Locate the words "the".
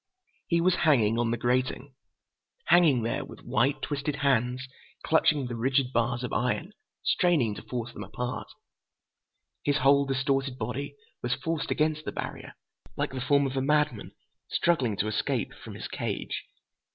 1.29-1.37, 5.45-5.55, 12.05-12.11, 13.11-13.21